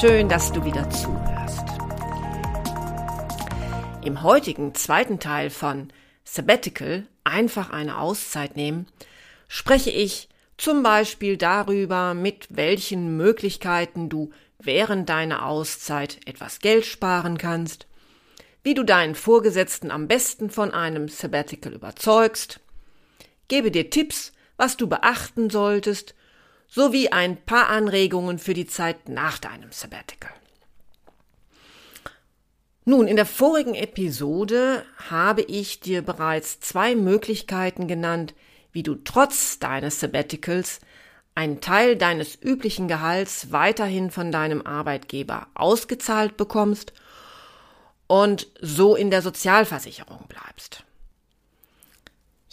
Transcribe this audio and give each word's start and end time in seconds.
Schön, 0.00 0.28
dass 0.28 0.52
du 0.52 0.62
wieder 0.62 0.90
zuhörst. 0.90 1.64
Im 4.04 4.22
heutigen 4.22 4.74
zweiten 4.74 5.20
Teil 5.20 5.48
von 5.48 5.88
Sabbatical, 6.22 7.06
einfach 7.24 7.70
eine 7.70 7.98
Auszeit 7.98 8.56
nehmen, 8.56 8.88
spreche 9.48 9.88
ich 9.88 10.28
zum 10.58 10.82
Beispiel 10.82 11.38
darüber, 11.38 12.12
mit 12.12 12.46
welchen 12.50 13.16
Möglichkeiten 13.16 14.10
du 14.10 14.32
während 14.58 15.08
deiner 15.08 15.46
Auszeit 15.46 16.20
etwas 16.26 16.58
Geld 16.58 16.84
sparen 16.84 17.38
kannst, 17.38 17.86
wie 18.62 18.74
du 18.74 18.82
deinen 18.82 19.14
Vorgesetzten 19.14 19.90
am 19.90 20.08
besten 20.08 20.50
von 20.50 20.74
einem 20.74 21.08
Sabbatical 21.08 21.72
überzeugst, 21.72 22.60
gebe 23.48 23.70
dir 23.70 23.88
Tipps, 23.88 24.34
was 24.58 24.76
du 24.76 24.88
beachten 24.88 25.48
solltest 25.48 26.14
sowie 26.68 27.08
ein 27.08 27.36
paar 27.36 27.68
Anregungen 27.68 28.38
für 28.38 28.54
die 28.54 28.66
Zeit 28.66 29.08
nach 29.08 29.38
deinem 29.38 29.72
Sabbatical. 29.72 30.30
Nun, 32.84 33.08
in 33.08 33.16
der 33.16 33.26
vorigen 33.26 33.74
Episode 33.74 34.84
habe 35.10 35.42
ich 35.42 35.80
dir 35.80 36.02
bereits 36.02 36.60
zwei 36.60 36.94
Möglichkeiten 36.94 37.88
genannt, 37.88 38.32
wie 38.70 38.84
du 38.84 38.94
trotz 38.94 39.58
deines 39.58 39.98
Sabbaticals 39.98 40.80
einen 41.34 41.60
Teil 41.60 41.96
deines 41.96 42.40
üblichen 42.40 42.88
Gehalts 42.88 43.52
weiterhin 43.52 44.10
von 44.10 44.32
deinem 44.32 44.62
Arbeitgeber 44.62 45.48
ausgezahlt 45.54 46.36
bekommst 46.36 46.92
und 48.06 48.48
so 48.60 48.94
in 48.94 49.10
der 49.10 49.20
Sozialversicherung 49.20 50.26
bleibst. 50.28 50.85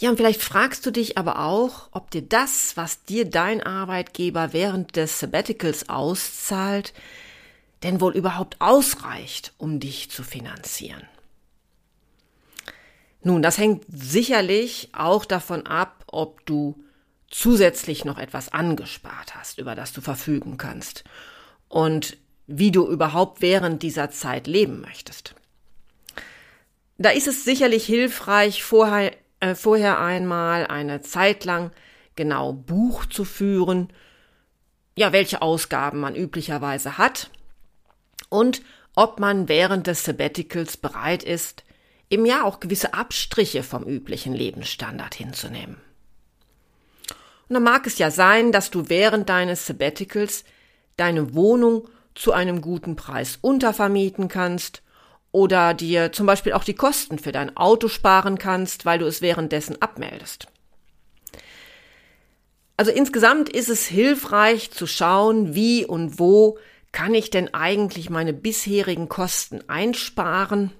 Ja, 0.04 0.09
und 0.09 0.18
vielleicht 0.18 0.42
fragst 0.42 0.86
du 0.86 0.92
dich 0.92 1.18
aber 1.18 1.40
auch, 1.40 1.88
ob 1.92 2.12
dir 2.12 2.23
das, 2.23 2.76
was 2.76 3.06
dir 3.06 3.23
dein 3.23 3.64
Arbeitgeber 3.64 4.52
während 4.52 4.98
des 4.98 5.22
Sabbaticals 5.22 5.88
auszahlt, 5.88 6.92
denn 7.84 8.02
wohl 8.02 8.14
überhaupt 8.14 8.60
ausreicht, 8.60 9.54
um 9.58 9.80
dich 9.80 10.12
zu 10.12 10.22
finanzieren. 10.23 11.04
Nun, 13.22 13.42
das 13.42 13.58
hängt 13.58 13.86
sicherlich 13.88 14.90
auch 14.92 15.23
davon 15.23 15.66
ab, 15.68 16.04
ob 16.08 16.45
du 16.45 16.84
zusätzlich 17.32 18.04
noch 18.04 18.17
etwas 18.17 18.52
angespart 18.52 19.36
hast, 19.36 19.58
über 19.58 19.73
das 19.73 19.94
du 19.94 20.02
verfügen 20.02 20.58
kannst 20.58 21.06
und 21.70 22.17
wie 22.45 22.72
du 22.72 22.90
überhaupt 22.90 23.42
während 23.42 23.82
dieser 23.84 24.12
Zeit 24.12 24.48
leben 24.48 24.82
möchtest. 24.82 25.34
Da 26.98 27.10
ist 27.12 27.30
es 27.30 27.45
sicherlich 27.45 27.86
hilfreich, 27.86 28.64
vorher 28.64 29.23
äh, 29.44 29.55
vorher 29.55 29.99
einmal 29.99 30.66
eine 30.67 31.02
Zeit 31.02 31.43
lang 31.43 31.71
genau 32.15 32.54
Buch 32.54 33.05
zu 33.05 33.26
führen, 33.26 33.92
ja, 34.95 35.11
welche 35.11 35.42
Ausgaben 35.42 35.99
man 35.99 36.15
üblicherweise 36.15 36.98
hat 36.98 37.30
und 38.30 38.61
ob 38.95 39.20
man 39.20 39.49
während 39.49 39.87
des 39.87 40.05
Sabbaticals 40.05 40.77
bereit 40.77 41.23
ist, 41.23 41.65
im 42.08 42.26
Jahr 42.26 42.45
auch 42.45 42.61
gewisse 42.61 42.93
Abstriche 42.93 43.64
vom 43.64 43.83
üblichen 43.83 44.33
Lebensstandard 44.33 45.15
hinzunehmen. 45.15 45.77
Und 47.49 47.55
dann 47.55 47.64
mag 47.64 47.86
es 47.86 47.98
ja 47.98 48.11
sein, 48.11 48.52
dass 48.53 48.71
du 48.71 48.87
während 48.87 49.27
deines 49.27 49.65
Sabbaticals 49.65 50.45
deine 50.95 51.33
Wohnung 51.33 51.89
zu 52.15 52.32
einem 52.32 52.61
guten 52.61 52.95
Preis 52.95 53.39
untervermieten 53.42 54.30
kannst 54.30 54.83
oder 55.33 55.73
dir 55.73 56.14
zum 56.14 56.27
Beispiel 56.27 56.54
auch 56.54 56.64
die 56.64 56.76
Kosten 56.76 57.20
für 57.20 57.33
dein 57.33 57.58
Auto 57.58 57.89
sparen 57.89 58.38
kannst, 58.38 58.86
weil 58.86 58.99
du 58.99 59.05
es 59.05 59.21
währenddessen 59.21 59.82
abmeldest. 59.82 60.48
Also 62.77 62.92
insgesamt 62.92 63.49
ist 63.49 63.70
es 63.70 63.86
hilfreich 63.86 64.71
zu 64.71 64.88
schauen, 64.88 65.54
wie 65.55 65.86
und 65.86 66.20
wo 66.20 66.58
kann 66.92 67.16
ich 67.16 67.32
denn 67.32 67.54
eigentlich 67.54 68.10
meine 68.10 68.33
bisherigen 68.33 69.10
Kosten 69.10 69.67
einsparen 69.67 70.71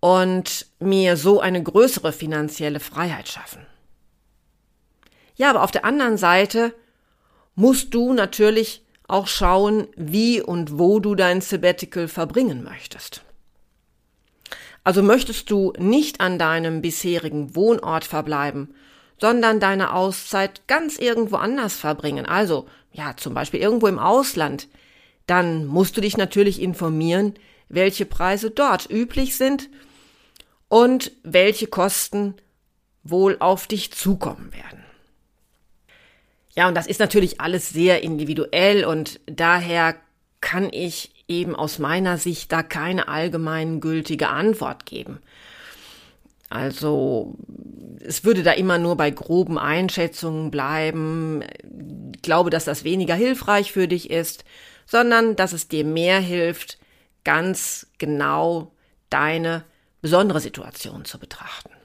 und 0.00 0.66
mir 0.78 1.16
so 1.16 1.40
eine 1.40 1.62
größere 1.62 2.12
finanzielle 2.12 2.80
Freiheit 2.80 3.28
schaffen. 3.28 3.66
Ja, 5.36 5.50
aber 5.50 5.62
auf 5.62 5.70
der 5.70 5.84
anderen 5.86 6.18
Seite 6.18 6.74
musst 7.54 7.94
du 7.94 8.12
natürlich 8.12 8.85
auch 9.08 9.26
schauen, 9.26 9.88
wie 9.96 10.40
und 10.40 10.78
wo 10.78 11.00
du 11.00 11.14
dein 11.14 11.40
Sabbatical 11.40 12.08
verbringen 12.08 12.64
möchtest. 12.64 13.22
Also 14.84 15.02
möchtest 15.02 15.50
du 15.50 15.72
nicht 15.78 16.20
an 16.20 16.38
deinem 16.38 16.80
bisherigen 16.80 17.56
Wohnort 17.56 18.04
verbleiben, 18.04 18.74
sondern 19.18 19.60
deine 19.60 19.92
Auszeit 19.94 20.66
ganz 20.68 20.98
irgendwo 20.98 21.36
anders 21.36 21.74
verbringen, 21.74 22.26
also 22.26 22.68
ja 22.92 23.16
zum 23.16 23.34
Beispiel 23.34 23.60
irgendwo 23.60 23.86
im 23.88 23.98
Ausland, 23.98 24.68
dann 25.26 25.66
musst 25.66 25.96
du 25.96 26.00
dich 26.00 26.16
natürlich 26.16 26.60
informieren, 26.62 27.34
welche 27.68 28.06
Preise 28.06 28.50
dort 28.50 28.88
üblich 28.88 29.36
sind 29.36 29.68
und 30.68 31.12
welche 31.24 31.66
Kosten 31.66 32.34
wohl 33.02 33.36
auf 33.40 33.66
dich 33.66 33.92
zukommen 33.92 34.52
werden. 34.52 34.85
Ja, 36.56 36.68
und 36.68 36.74
das 36.74 36.86
ist 36.86 37.00
natürlich 37.00 37.40
alles 37.40 37.68
sehr 37.68 38.02
individuell 38.02 38.84
und 38.84 39.20
daher 39.26 39.94
kann 40.40 40.68
ich 40.72 41.12
eben 41.28 41.54
aus 41.54 41.78
meiner 41.78 42.18
Sicht 42.18 42.50
da 42.52 42.62
keine 42.62 43.08
allgemein 43.08 43.80
gültige 43.80 44.28
Antwort 44.28 44.86
geben. 44.86 45.20
Also 46.48 47.36
es 48.00 48.24
würde 48.24 48.42
da 48.42 48.52
immer 48.52 48.78
nur 48.78 48.96
bei 48.96 49.10
groben 49.10 49.58
Einschätzungen 49.58 50.50
bleiben. 50.50 51.42
Ich 52.14 52.22
glaube, 52.22 52.50
dass 52.50 52.64
das 52.64 52.84
weniger 52.84 53.14
hilfreich 53.14 53.72
für 53.72 53.88
dich 53.88 54.10
ist, 54.10 54.44
sondern 54.86 55.36
dass 55.36 55.52
es 55.52 55.68
dir 55.68 55.84
mehr 55.84 56.20
hilft, 56.20 56.78
ganz 57.24 57.88
genau 57.98 58.72
deine 59.10 59.64
besondere 60.00 60.40
Situation 60.40 61.04
zu 61.04 61.18
betrachten. 61.18 61.75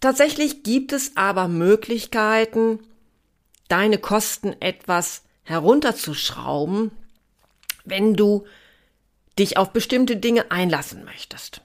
Tatsächlich 0.00 0.62
gibt 0.62 0.92
es 0.92 1.16
aber 1.16 1.46
Möglichkeiten, 1.48 2.80
deine 3.68 3.98
Kosten 3.98 4.56
etwas 4.60 5.22
herunterzuschrauben, 5.44 6.90
wenn 7.84 8.14
du 8.14 8.44
dich 9.38 9.56
auf 9.56 9.72
bestimmte 9.72 10.16
Dinge 10.16 10.50
einlassen 10.50 11.04
möchtest. 11.04 11.60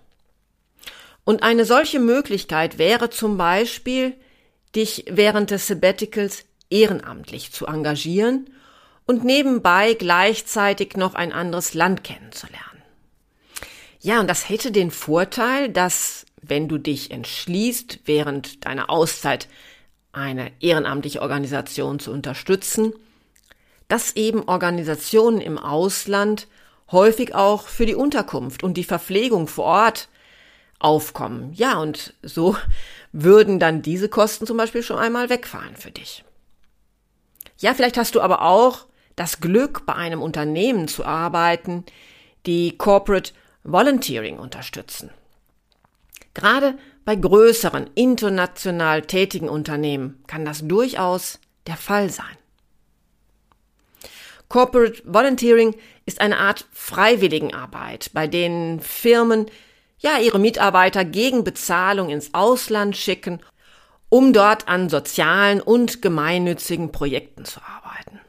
Und 1.24 1.44
eine 1.44 1.66
solche 1.66 2.00
Möglichkeit 2.00 2.78
wäre 2.78 3.10
zum 3.10 3.38
Beispiel, 3.38 4.14
dich 4.76 5.06
während 5.10 5.52
des 5.52 5.68
Sabbaticals 5.68 6.46
ehrenamtlich 6.70 7.52
zu 7.52 7.66
engagieren 7.66 8.50
und 9.06 9.24
nebenbei 9.24 9.94
gleichzeitig 9.94 10.98
noch 10.98 11.16
ein 11.16 11.32
anderes 11.32 11.74
Land 11.74 12.04
kennenzulernen. 12.04 12.84
Ja, 14.02 14.20
und 14.20 14.28
das 14.28 14.50
hätte 14.50 14.72
den 14.72 14.92
Vorteil, 14.92 15.70
dass 15.70 16.25
wenn 16.50 16.68
du 16.68 16.78
dich 16.78 17.12
entschließt, 17.12 18.02
während 18.06 18.66
deiner 18.66 18.90
Auszeit 18.90 19.48
eine 20.12 20.52
ehrenamtliche 20.60 21.22
Organisation 21.22 22.00
zu 22.00 22.12
unterstützen, 22.12 22.94
dass 23.88 24.16
eben 24.16 24.48
Organisationen 24.48 25.42
im 25.42 25.58
Ausland 25.58 26.48
häufig 26.92 27.36
auch 27.36 27.68
für 27.68 27.86
die 27.86 27.96
Unterkunft 27.96 28.64
und 28.64 28.76
die 28.76 28.84
Verpflegung 28.84 29.48
vor 29.48 29.66
Ort 29.66 30.10
aufkommen. 30.80 31.54
Ja, 31.54 31.80
und 31.80 32.14
so 32.22 32.56
würden 33.12 33.60
dann 33.60 33.82
diese 33.82 34.10
Kosten 34.10 34.46
zum 34.46 34.58
Beispiel 34.58 34.84
schon 34.84 34.98
einmal 34.98 35.30
wegfallen 35.30 35.76
für 35.76 35.92
dich. 35.92 36.24
Ja, 37.58 37.74
vielleicht 37.74 37.98
hast 37.98 38.16
du 38.16 38.22
aber 38.22 38.42
auch 38.42 38.86
das 39.16 39.40
Glück, 39.40 39.86
bei 39.86 39.94
einem 39.94 40.22
Unternehmen 40.22 40.88
zu 40.88 41.06
arbeiten, 41.06 41.86
die 42.46 42.78
Corporate 42.78 43.32
Volunteering 43.64 44.38
unterstützen. 44.38 45.10
Gerade 46.36 46.78
bei 47.06 47.16
größeren, 47.16 47.90
international 47.96 49.02
tätigen 49.02 49.50
Unternehmen 49.50 50.24
kann 50.28 50.46
das 50.46 50.68
durchaus 50.68 51.40
der 51.66 51.78
Fall 51.78 52.12
sein. 52.12 52.38
Corporate 54.50 55.02
Volunteering 55.06 55.76
ist 56.06 56.22
eine 56.22 56.38
Art 56.38 56.68
Freiwilligenarbeit, 56.72 58.12
bei 58.14 58.28
denen 58.28 58.80
Firmen 58.80 59.48
ja, 59.98 60.20
ihre 60.20 60.38
Mitarbeiter 60.38 61.04
gegen 61.04 61.44
Bezahlung 61.44 62.10
ins 62.10 62.34
Ausland 62.34 62.96
schicken, 62.96 63.40
um 64.10 64.34
dort 64.34 64.68
an 64.68 64.90
sozialen 64.90 65.62
und 65.62 66.02
gemeinnützigen 66.02 66.92
Projekten 66.92 67.46
zu 67.46 67.60
arbeiten. 67.62 68.20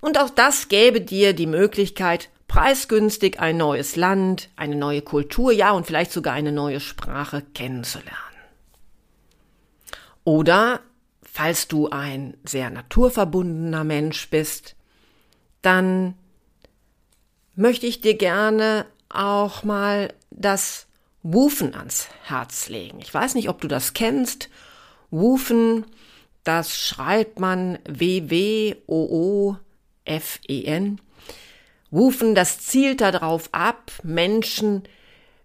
Und 0.00 0.18
auch 0.18 0.30
das 0.30 0.68
gäbe 0.68 1.00
dir 1.00 1.34
die 1.34 1.46
Möglichkeit, 1.46 2.30
preisgünstig 2.50 3.38
ein 3.38 3.56
neues 3.58 3.94
Land, 3.94 4.50
eine 4.56 4.74
neue 4.74 5.02
Kultur, 5.02 5.52
ja 5.52 5.70
und 5.70 5.86
vielleicht 5.86 6.10
sogar 6.10 6.34
eine 6.34 6.50
neue 6.50 6.80
Sprache 6.80 7.42
kennenzulernen. 7.54 8.18
Oder 10.24 10.80
falls 11.22 11.68
du 11.68 11.90
ein 11.90 12.36
sehr 12.44 12.70
naturverbundener 12.70 13.84
Mensch 13.84 14.28
bist, 14.30 14.74
dann 15.62 16.14
möchte 17.54 17.86
ich 17.86 18.00
dir 18.00 18.16
gerne 18.16 18.84
auch 19.08 19.62
mal 19.62 20.12
das 20.32 20.88
Wufen 21.22 21.76
ans 21.76 22.08
Herz 22.24 22.68
legen. 22.68 22.98
Ich 23.00 23.14
weiß 23.14 23.36
nicht, 23.36 23.48
ob 23.48 23.60
du 23.60 23.68
das 23.68 23.92
kennst. 23.92 24.50
Wufen, 25.12 25.86
das 26.42 26.76
schreibt 26.76 27.38
man 27.38 27.78
W-W-O-O-F-E-N. 27.86 28.80
Wufen, 31.90 32.34
das 32.34 32.60
zielt 32.60 33.00
darauf 33.00 33.48
ab, 33.52 33.90
Menschen 34.02 34.84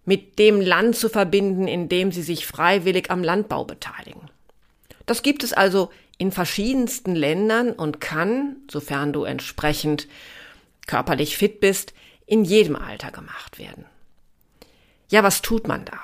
mit 0.06 0.38
dem 0.38 0.62
Land 0.62 0.96
zu 0.96 1.10
verbinden, 1.10 1.68
in 1.68 1.90
dem 1.90 2.12
sie 2.12 2.22
sich 2.22 2.46
freiwillig 2.46 3.10
am 3.10 3.24
Landbau 3.24 3.66
beteiligen. 3.66 4.30
Das 5.06 5.24
gibt 5.24 5.44
es 5.44 5.54
also 5.54 5.90
in 6.18 6.32
verschiedensten 6.32 7.16
Ländern 7.16 7.72
und 7.72 8.00
kann, 8.00 8.58
sofern 8.70 9.14
du 9.14 9.24
entsprechend 9.24 10.08
körperlich 10.88 11.38
fit 11.38 11.60
bist, 11.60 11.94
in 12.26 12.44
jedem 12.44 12.76
Alter 12.76 13.12
gemacht 13.12 13.60
werden. 13.60 13.86
Ja, 15.10 15.24
was 15.24 15.42
tut 15.42 15.68
man 15.68 15.86
da? 15.86 16.00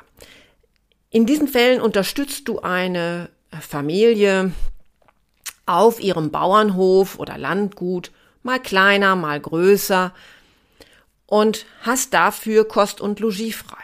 In 1.09 1.25
diesen 1.25 1.47
Fällen 1.47 1.81
unterstützt 1.81 2.47
du 2.47 2.59
eine 2.59 3.29
Familie 3.59 4.51
auf 5.65 5.99
ihrem 5.99 6.31
Bauernhof 6.31 7.19
oder 7.19 7.37
Landgut, 7.37 8.11
mal 8.43 8.59
kleiner, 8.59 9.15
mal 9.15 9.39
größer, 9.39 10.13
und 11.25 11.65
hast 11.81 12.13
dafür 12.13 12.67
Kost 12.67 12.99
und 12.99 13.19
Logis 13.21 13.55
frei. 13.55 13.77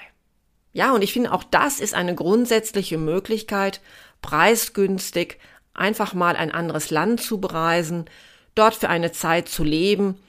Ja, 0.74 0.92
und 0.92 1.02
ich 1.02 1.14
finde 1.14 1.32
auch 1.32 1.44
das 1.44 1.80
ist 1.80 1.94
eine 1.94 2.14
grundsätzliche 2.14 2.98
Möglichkeit, 2.98 3.82
preisgünstig 4.22 5.40
einfach 5.74 6.14
mal 6.14 6.36
ein 6.36 6.52
anderes 6.52 6.92
Land 6.92 7.22
zu 7.22 7.40
bereisen, 7.40 8.06
dort 8.54 8.76
für 8.76 8.90
eine 8.90 9.12
Zeit 9.12 9.48
zu 9.48 9.64
leben 9.64 10.20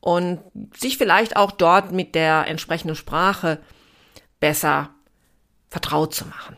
und 0.00 0.40
sich 0.76 0.98
vielleicht 0.98 1.36
auch 1.36 1.52
dort 1.52 1.92
mit 1.92 2.14
der 2.14 2.46
entsprechenden 2.48 2.96
Sprache 2.96 3.60
besser 4.40 4.90
vertraut 5.68 6.14
zu 6.14 6.26
machen. 6.26 6.56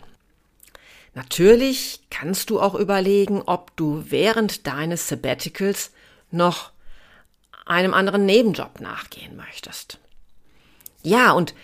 Natürlich 1.14 2.02
kannst 2.08 2.50
du 2.50 2.60
auch 2.60 2.74
überlegen, 2.74 3.42
ob 3.42 3.76
du 3.76 4.04
während 4.08 4.66
deines 4.66 5.08
Sabbaticals 5.08 5.92
noch 6.30 6.70
einem 7.70 7.94
anderen 7.94 8.26
Nebenjob 8.26 8.80
nachgehen 8.80 9.36
möchtest. 9.36 9.98
Ja, 11.02 11.30
und 11.32 11.54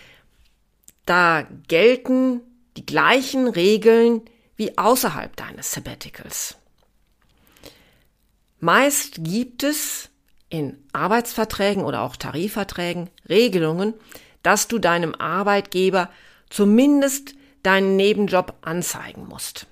da 1.04 1.46
gelten 1.66 2.40
die 2.76 2.86
gleichen 2.86 3.48
Regeln 3.48 4.22
wie 4.54 4.78
außerhalb 4.78 5.34
deines 5.36 5.72
Sabbaticals. 5.72 6.56
Meist 8.60 9.24
gibt 9.24 9.64
es 9.64 10.08
in 10.48 10.78
Arbeitsverträgen 10.92 11.84
oder 11.84 12.02
auch 12.02 12.16
Tarifverträgen 12.16 13.10
Regelungen, 13.28 13.92
dass 14.44 14.68
du 14.68 14.78
deinem 14.78 15.14
Arbeitgeber 15.16 16.08
zumindest 16.48 17.34
deinen 17.64 17.96
Nebenjob 17.96 18.54
anzeigen 18.62 19.26
musst. 19.26 19.66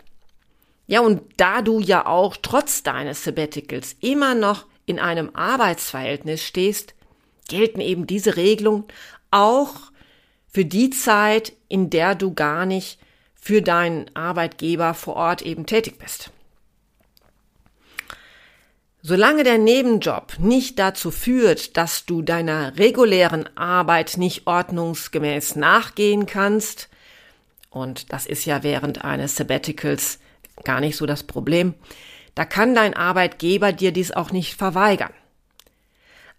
Ja, 0.88 1.00
und 1.00 1.22
da 1.36 1.62
du 1.62 1.78
ja 1.78 2.06
auch 2.06 2.36
trotz 2.36 2.82
deines 2.82 3.22
Sabbaticals 3.22 3.96
immer 4.00 4.34
noch 4.34 4.66
in 4.86 4.98
einem 4.98 5.30
Arbeitsverhältnis 5.34 6.42
stehst, 6.42 6.94
gelten 7.48 7.80
eben 7.80 8.06
diese 8.06 8.36
Regelungen 8.36 8.84
auch 9.30 9.74
für 10.48 10.64
die 10.64 10.90
Zeit, 10.90 11.52
in 11.68 11.90
der 11.90 12.14
du 12.14 12.32
gar 12.32 12.66
nicht 12.66 12.98
für 13.34 13.60
deinen 13.60 14.14
Arbeitgeber 14.14 14.94
vor 14.94 15.16
Ort 15.16 15.42
eben 15.42 15.66
tätig 15.66 15.98
bist. 15.98 16.30
Solange 19.02 19.44
der 19.44 19.58
Nebenjob 19.58 20.38
nicht 20.38 20.78
dazu 20.78 21.10
führt, 21.10 21.76
dass 21.76 22.06
du 22.06 22.22
deiner 22.22 22.78
regulären 22.78 23.54
Arbeit 23.54 24.16
nicht 24.16 24.46
ordnungsgemäß 24.46 25.56
nachgehen 25.56 26.24
kannst, 26.24 26.88
und 27.68 28.12
das 28.12 28.24
ist 28.24 28.46
ja 28.46 28.62
während 28.62 29.04
eines 29.04 29.36
Sabbaticals 29.36 30.20
gar 30.62 30.80
nicht 30.80 30.96
so 30.96 31.04
das 31.04 31.24
Problem, 31.24 31.74
da 32.34 32.44
kann 32.44 32.74
dein 32.74 32.94
Arbeitgeber 32.94 33.72
dir 33.72 33.92
dies 33.92 34.12
auch 34.12 34.30
nicht 34.30 34.54
verweigern. 34.54 35.12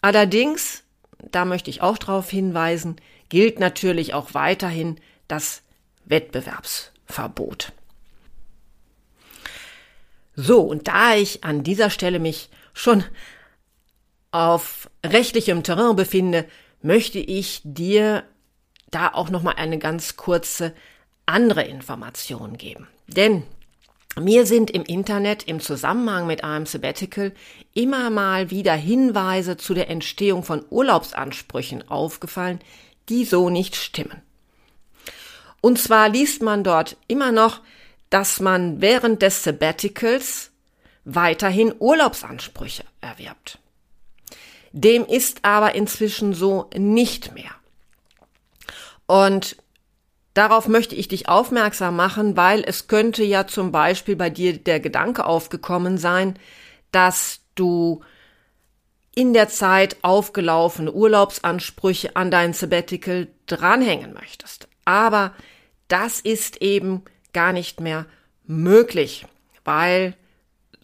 Allerdings, 0.01 0.83
da 1.31 1.45
möchte 1.45 1.69
ich 1.69 1.81
auch 1.81 1.97
darauf 1.97 2.30
hinweisen, 2.30 2.97
gilt 3.30 3.59
natürlich 3.59 4.13
auch 4.13 4.33
weiterhin 4.33 5.00
das 5.27 5.63
Wettbewerbsverbot. 6.06 7.71
So, 10.36 10.62
und 10.62 10.88
da 10.88 11.15
ich 11.15 11.44
an 11.44 11.63
dieser 11.63 11.89
Stelle 11.89 12.19
mich 12.19 12.50
schon 12.74 13.03
auf 14.31 14.89
rechtlichem 15.06 15.63
Terrain 15.63 15.95
befinde, 15.95 16.45
möchte 16.81 17.19
ich 17.19 17.62
dir 17.63 18.24
da 18.91 19.09
auch 19.13 19.30
noch 19.30 19.44
mal 19.44 19.56
eine 19.56 19.80
ganz 19.80 20.18
kurze 20.18 20.74
andere 21.25 21.63
Information 21.63 22.57
geben. 22.57 22.88
Denn 23.07 23.44
mir 24.19 24.45
sind 24.45 24.71
im 24.71 24.83
Internet 24.83 25.44
im 25.44 25.59
Zusammenhang 25.59 26.25
mit 26.27 26.44
einem 26.44 26.65
Sabbatical 26.65 27.33
immer 27.73 28.09
mal 28.09 28.50
wieder 28.50 28.73
Hinweise 28.73 29.57
zu 29.57 29.73
der 29.73 29.89
Entstehung 29.89 30.44
von 30.44 30.63
Urlaubsansprüchen 30.69 31.89
aufgefallen, 31.89 32.59
die 33.09 33.25
so 33.25 33.50
nicht 33.50 33.75
stimmen. 33.75 34.21
Und 35.62 35.79
zwar 35.79 36.09
liest 36.09 36.41
man 36.41 36.63
dort 36.63 36.97
immer 37.07 37.31
noch, 37.31 37.62
dass 38.09 38.39
man 38.39 38.81
während 38.81 39.21
des 39.21 39.44
Sabbaticals 39.44 40.51
weiterhin 41.03 41.73
Urlaubsansprüche 41.77 42.83
erwirbt. 43.01 43.59
Dem 44.71 45.06
ist 45.06 45.44
aber 45.44 45.75
inzwischen 45.75 46.34
so 46.34 46.69
nicht 46.75 47.34
mehr. 47.34 47.51
Und 49.07 49.57
darauf 50.36 50.68
möchte 50.68 50.94
ich 50.94 51.08
dich 51.08 51.27
aufmerksam 51.27 51.96
machen, 51.96 52.38
weil 52.38 52.63
es 52.63 52.88
könnte 52.88 53.24
ja 53.24 53.48
zum 53.48 53.72
Beispiel 53.72 54.15
bei 54.15 54.30
dir 54.30 54.56
der 54.56 54.80
Gedanke 54.80 55.25
aufgekommen 55.25 55.98
sein, 55.98 56.38
dass 56.92 57.39
du 57.56 58.04
in 59.15 59.34
der 59.34 59.50
Zeit 59.50 59.98
aufgelaufene 60.04 60.92
Urlaubsansprüche 60.92 62.15
an 62.15 62.30
dein 62.30 62.54
Sabbatical 62.54 63.30
dranhängen 63.48 64.13
möchtest. 64.13 64.68
Aber 64.84 65.34
das 65.88 66.20
ist 66.20 66.62
eben 66.62 67.04
gar 67.34 67.54
nicht 67.54 67.80
mehr 67.80 68.06
möglich, 68.44 69.25
weil 69.63 70.15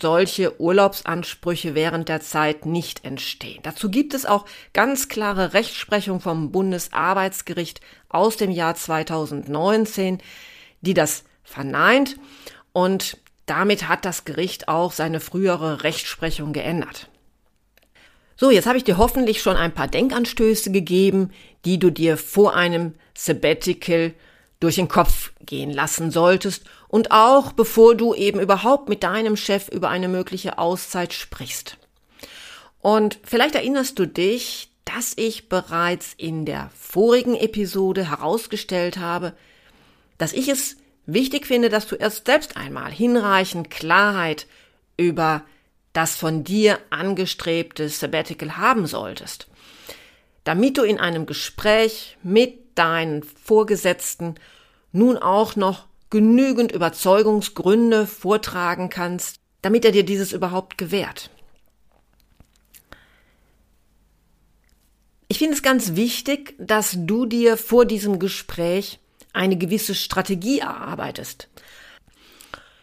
solche 0.02 0.60
Urlaubsansprüche 0.60 1.76
während 1.76 2.10
der 2.10 2.22
Zeit 2.22 2.66
nicht 2.66 3.06
entstehen. 3.06 3.60
Dazu 3.64 3.90
gibt 3.90 4.14
es 4.14 4.26
auch 4.26 4.46
ganz 4.74 5.08
klare 5.08 5.54
Rechtsprechung 5.54 6.20
vom 6.20 6.52
Bundesarbeitsgericht 6.52 7.82
aus 8.10 8.38
dem 8.38 8.52
Jahr 8.52 8.76
2019, 8.76 10.20
die 10.82 10.94
das 10.94 11.24
verneint 11.44 12.18
und 12.74 13.18
damit 13.46 13.88
hat 13.88 14.06
das 14.06 14.26
Gericht 14.26 14.68
auch 14.68 14.92
seine 14.92 15.20
frühere 15.20 15.84
Rechtsprechung 15.84 16.54
geändert. 16.54 17.10
So, 18.38 18.50
jetzt 18.50 18.66
habe 18.66 18.78
ich 18.78 18.84
dir 18.84 18.98
hoffentlich 18.98 19.42
schon 19.42 19.56
ein 19.56 19.74
paar 19.74 19.88
Denkanstöße 19.88 20.72
gegeben, 20.72 21.32
die 21.64 21.78
du 21.78 21.92
dir 21.92 22.18
vor 22.18 22.56
einem 22.56 22.96
Sabbatical 23.14 24.14
durch 24.60 24.76
den 24.76 24.88
Kopf 24.88 25.34
gehen 25.46 25.72
lassen 25.72 26.12
solltest 26.12 26.64
und 26.92 27.12
auch 27.12 27.54
bevor 27.54 27.96
du 27.96 28.14
eben 28.14 28.42
überhaupt 28.42 28.90
mit 28.90 29.04
deinem 29.04 29.38
Chef 29.38 29.70
über 29.70 29.88
eine 29.88 30.10
mögliche 30.10 30.58
Auszeit 30.58 31.14
sprichst. 31.14 31.78
Und 32.82 33.18
vielleicht 33.24 33.56
erinnerst 33.56 33.98
du 33.98 34.06
dich, 34.06 34.70
dass 34.84 35.14
ich 35.16 35.48
bereits 35.48 36.14
in 36.18 36.46
der 36.46 36.70
vorigen 36.78 37.36
Episode 37.36 38.10
herausgestellt 38.10 38.98
habe, 38.98 39.34
dass 40.18 40.34
ich 40.34 40.50
es 40.50 40.76
wichtig 41.06 41.48
finde, 41.48 41.70
dass 41.70 41.88
du 41.88 41.96
erst 41.96 42.26
selbst 42.26 42.58
einmal 42.58 42.92
hinreichend 42.92 43.72
Klarheit 43.72 44.46
über 44.98 45.46
das 45.94 46.18
von 46.18 46.44
dir 46.44 46.78
angestrebte 46.90 47.88
Sabbatical 47.88 48.58
haben 48.58 48.86
solltest, 48.86 49.48
damit 50.44 50.78
du 50.78 50.84
in 50.84 51.00
einem 51.00 51.26
Gespräch 51.26 52.18
mit 52.22 52.78
deinen 52.78 53.24
Vorgesetzten 53.24 54.36
nun 54.92 55.18
auch 55.18 55.56
noch 55.56 55.86
genügend 56.12 56.72
Überzeugungsgründe 56.72 58.06
vortragen 58.06 58.90
kannst, 58.90 59.38
damit 59.64 59.84
er 59.86 59.92
dir 59.92 60.04
dieses 60.04 60.34
überhaupt 60.34 60.78
gewährt. 60.78 61.32
Ich 65.28 65.40
finde 65.40 65.54
es 65.54 65.64
ganz 65.64 65.96
wichtig, 65.96 66.54
dass 66.60 66.96
du 67.00 67.26
dir 67.26 67.58
vor 67.58 67.86
diesem 67.86 68.20
Gespräch 68.20 69.00
eine 69.34 69.58
gewisse 69.58 69.96
Strategie 69.96 70.60
erarbeitest. 70.60 71.48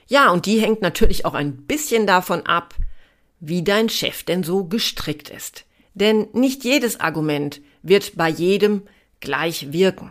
Ja, 0.07 0.31
und 0.31 0.47
die 0.47 0.59
hängt 0.59 0.81
natürlich 0.81 1.27
auch 1.27 1.35
ein 1.35 1.67
bisschen 1.67 2.07
davon 2.07 2.47
ab, 2.47 2.75
wie 3.41 3.63
dein 3.63 3.91
Chef 3.91 4.23
denn 4.25 4.43
so 4.43 4.65
gestrickt 4.65 5.29
ist. 5.29 5.67
Denn 5.93 6.29
nicht 6.33 6.65
jedes 6.65 7.01
Argument 7.01 7.61
wird 7.83 8.17
bei 8.17 8.31
jedem 8.31 8.83
gleich 9.21 9.73
wirken. 9.73 10.11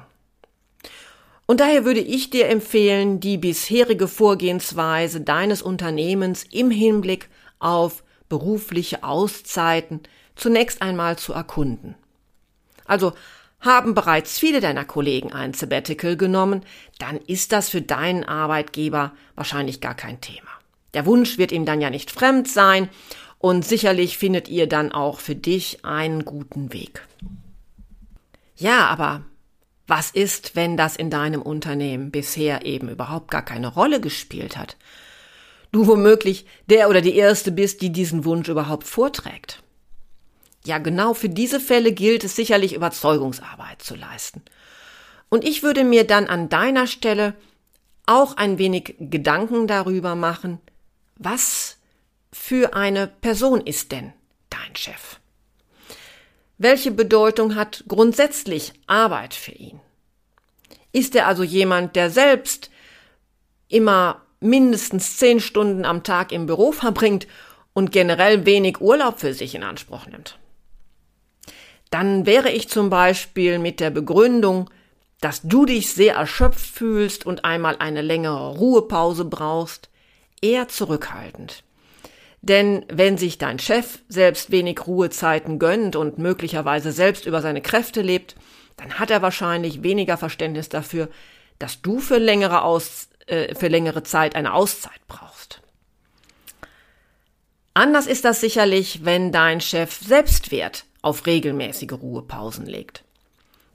Und 1.48 1.62
daher 1.62 1.86
würde 1.86 2.01
ich 2.01 2.30
dir 2.30 2.50
empfehlen, 2.50 3.22
die 3.22 3.38
bisherige 3.38 4.10
Vorgehensweise 4.10 5.22
deines 5.22 5.62
Unternehmens 5.62 6.44
im 6.51 6.70
Hinblick 6.70 7.30
auf 7.58 8.04
berufliche 8.27 9.04
Auszeiten 9.04 10.01
zunächst 10.36 10.82
einmal 10.82 11.18
zu 11.18 11.32
erkunden. 11.32 11.96
Also 12.86 13.13
haben 13.62 13.94
bereits 13.94 14.38
viele 14.38 14.60
deiner 14.60 14.86
Kollegen 14.86 15.32
ein 15.32 15.54
Sabbatical 15.54 16.18
genommen, 16.18 16.63
dann 17.00 17.18
ist 17.18 17.54
das 17.54 17.70
für 17.70 17.82
deinen 17.82 18.25
Arbeitgeber 18.25 19.13
wahrscheinlich 19.36 19.82
gar 19.82 19.96
kein 19.96 20.22
Thema. 20.22 20.50
Der 20.94 21.06
Wunsch 21.06 21.38
wird 21.38 21.54
ihm 21.54 21.66
dann 21.66 21.82
ja 21.82 21.89
nicht 21.89 22.12
fremd 22.12 22.50
sein 22.50 22.89
und 23.39 23.66
sicherlich 23.66 24.18
findet 24.18 24.48
ihr 24.48 24.68
dann 24.68 24.92
auch 24.92 25.22
für 25.22 25.36
dich 25.36 25.84
einen 25.86 26.25
guten 26.25 26.74
Weg. 26.74 27.08
Ja, 28.58 28.88
aber 28.88 29.24
was 29.88 30.12
ist, 30.12 30.56
wenn 30.56 30.77
das 30.77 30.96
in 30.96 31.10
deinem 31.10 31.41
Unternehmen 31.41 32.12
bisher 32.12 32.65
eben 32.65 32.89
überhaupt 32.89 33.32
gar 33.32 33.44
keine 33.44 33.67
Rolle 33.67 34.01
gespielt 34.01 34.58
hat? 34.58 34.77
Du 35.72 35.88
womöglich 35.88 36.46
der 36.70 36.89
oder 36.89 37.01
die 37.01 37.15
Erste 37.15 37.51
bist, 37.51 37.82
die 37.82 37.91
diesen 37.91 38.25
Wunsch 38.25 38.50
überhaupt 38.50 38.86
vorträgt. 38.86 39.63
Ja, 40.65 40.77
genau 40.77 41.13
für 41.13 41.29
diese 41.29 41.60
Fälle 41.60 41.94
gilt 41.94 42.24
es 42.24 42.36
sicherlich 42.36 42.74
Überzeugungsarbeit 42.74 43.82
zu 43.82 43.96
leisten. 43.96 44.41
Und 45.29 45.44
ich 45.44 45.63
würde 45.63 45.84
mir 45.84 46.06
dann 46.06 46.27
an 46.27 46.50
deiner 46.50 46.88
Stelle 46.88 47.34
auch 48.06 48.38
ein 48.38 48.58
wenig 48.58 48.96
Gedanken 49.00 49.67
darüber 49.67 50.15
machen, 50.15 50.60
was 51.15 51.77
für 52.32 52.74
eine 52.74 53.08
Person 53.08 53.62
ist 53.62 53.91
denn 53.91 54.13
dein 54.50 54.75
Chef? 54.75 55.20
Welche 56.58 56.92
Bedeutung 56.92 57.56
hat 57.56 57.84
grundsätzlich 57.88 58.74
Arbeit 58.88 59.34
für 59.34 59.52
ihn? 59.52 59.80
Ist 60.92 61.16
er 61.16 61.28
also 61.28 61.44
jemand, 61.44 61.96
der 61.96 62.10
selbst 62.10 62.72
immer 63.68 64.22
mindestens 64.40 65.18
zehn 65.18 65.40
Stunden 65.40 65.86
am 65.86 66.04
Tag 66.04 66.32
im 66.32 66.46
Büro 66.46 66.72
verbringt 66.72 67.28
und 67.74 67.92
generell 67.92 68.46
wenig 68.46 68.82
Urlaub 68.82 69.20
für 69.20 69.34
sich 69.34 69.54
in 69.54 69.64
Anspruch 69.64 70.08
nimmt? 70.08 70.40
dann 71.90 72.26
wäre 72.26 72.52
ich 72.52 72.70
zum 72.70 72.90
Beispiel 72.90 73.60
mit 73.60 73.80
der 73.80 73.90
Begründung, 73.90 74.70
dass 75.22 75.42
du 75.42 75.66
dich 75.66 75.94
sehr 75.94 76.16
erschöpft 76.16 76.66
fühlst 76.66 77.26
und 77.26 77.46
einmal 77.46 77.78
eine 77.80 78.02
längere 78.02 78.58
Ruhepause 78.58 79.26
brauchst, 79.26 79.90
eher 80.42 80.68
zurückhaltend. 80.68 81.64
Denn 82.48 82.86
wenn 82.88 83.18
sich 83.18 83.38
dein 83.38 83.60
Chef 83.60 84.00
selbst 84.08 84.51
wenig 84.51 84.88
Ruhezeiten 84.88 85.60
gönnt 85.60 85.98
und 85.98 86.18
möglicherweise 86.18 86.94
selbst 86.94 87.25
über 87.25 87.42
seine 87.42 87.62
Kräfte 87.62 88.01
lebt, 88.01 88.36
dann 88.77 89.00
hat 89.00 89.12
er 89.12 89.22
wahrscheinlich 89.22 89.84
weniger 89.84 90.16
Verständnis 90.16 90.70
dafür, 90.70 91.10
dass 91.60 91.82
du 91.82 92.00
für 92.00 92.20
längere, 92.20 92.62
Aus, 92.62 93.10
äh, 93.25 93.54
für 93.54 93.68
längere 93.68 94.04
Zeit 94.04 94.36
eine 94.36 94.54
Auszeit 94.54 95.01
brauchst. 95.10 95.62
Anders 97.74 98.08
ist 98.08 98.24
das 98.24 98.39
sicherlich, 98.39 99.04
wenn 99.04 99.34
dein 99.34 99.60
Chef 99.60 100.00
Selbstwert 100.00 100.86
auf 101.01 101.25
regelmäßige 101.25 101.92
Ruhepausen 101.92 102.66
legt. 102.66 103.04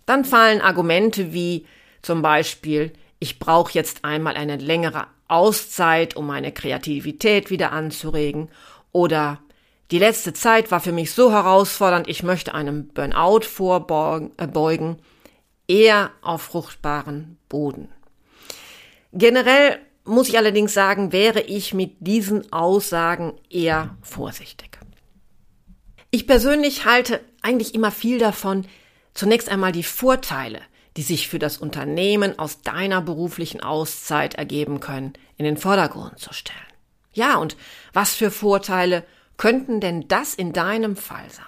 Dann 0.07 0.25
fallen 0.25 0.63
Argumente 0.63 1.33
wie 1.35 1.67
zum 2.01 2.23
Beispiel, 2.23 2.93
ich 3.19 3.39
brauche 3.39 3.73
jetzt 3.75 4.05
einmal 4.05 4.37
eine 4.37 4.57
längere 4.57 5.07
Auszeit, 5.33 6.15
um 6.17 6.27
meine 6.27 6.53
Kreativität 6.53 7.51
wieder 7.51 7.73
anzuregen 7.73 8.51
oder 8.93 9.41
die 9.91 9.99
letzte 9.99 10.33
Zeit 10.33 10.71
war 10.71 10.81
für 10.81 10.93
mich 10.93 11.13
so 11.13 11.33
herausfordernd, 11.33 12.09
ich 12.09 12.23
möchte 12.23 12.55
einem 12.55 12.89
Burnout 12.89 13.43
vorbeugen, 13.43 14.99
eher 15.69 16.11
auf 16.23 16.43
fruchtbaren 16.43 17.39
Boden. 17.49 17.89
Generell 19.13 19.79
muss 20.05 20.29
ich 20.29 20.39
allerdings 20.39 20.73
sagen, 20.73 21.13
wäre 21.13 21.41
ich 21.41 21.75
mit 21.75 21.97
diesen 22.01 22.53
Aussagen 22.53 23.35
eher 23.51 23.97
vorsichtig. 24.01 24.79
Ich 26.11 26.27
persönlich 26.27 26.85
halte 26.85 27.21
eigentlich 27.43 27.75
immer 27.75 27.91
viel 27.91 28.19
davon, 28.19 28.67
zunächst 29.15 29.49
einmal 29.49 29.73
die 29.73 29.83
Vorteile, 29.83 30.61
die 30.97 31.03
sich 31.03 31.29
für 31.29 31.39
das 31.39 31.59
Unternehmen 31.59 32.39
aus 32.39 32.63
deiner 32.63 33.01
beruflichen 33.01 33.63
Auszeit 33.63 34.35
ergeben 34.35 34.81
können, 34.81 35.15
in 35.37 35.45
den 35.45 35.57
Vordergrund 35.57 36.19
zu 36.19 36.33
stellen. 36.33 36.59
Ja, 37.13 37.37
und 37.37 37.57
was 37.93 38.15
für 38.15 38.31
Vorteile 38.31 39.05
könnten 39.37 39.81
denn 39.81 40.09
das 40.09 40.35
in 40.35 40.53
deinem 40.53 40.97
Fall 40.97 41.29
sein? 41.31 41.47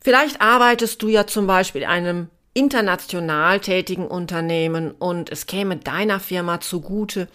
Vielleicht 0.00 0.40
arbeitest 0.40 1.02
du 1.02 1.08
ja 1.08 1.26
zum 1.26 1.46
Beispiel 1.46 1.82
in 1.82 1.88
einem 1.88 2.30
international 2.54 3.60
tätigen 3.60 4.06
Unternehmen 4.06 4.92
und 4.92 5.30
es 5.30 5.46
käme 5.46 5.76
deiner 5.76 6.18
Firma 6.18 6.60
zugute, 6.60 7.28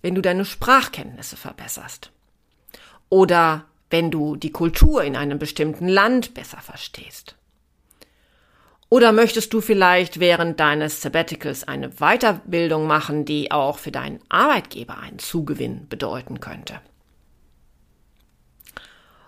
wenn 0.00 0.14
du 0.14 0.22
deine 0.22 0.44
Sprachkenntnisse 0.44 1.36
verbesserst. 1.36 2.10
Oder 3.08 3.66
wenn 3.90 4.10
du 4.10 4.36
die 4.36 4.52
Kultur 4.52 5.02
in 5.02 5.16
einem 5.16 5.38
bestimmten 5.38 5.88
Land 5.88 6.34
besser 6.34 6.58
verstehst? 6.58 7.36
Oder 8.92 9.12
möchtest 9.12 9.52
du 9.52 9.60
vielleicht 9.60 10.18
während 10.18 10.58
deines 10.58 11.00
Sabbaticals 11.00 11.66
eine 11.66 11.90
Weiterbildung 11.90 12.88
machen, 12.88 13.24
die 13.24 13.52
auch 13.52 13.78
für 13.78 13.92
deinen 13.92 14.18
Arbeitgeber 14.28 14.98
einen 14.98 15.20
Zugewinn 15.20 15.88
bedeuten 15.88 16.40
könnte? 16.40 16.80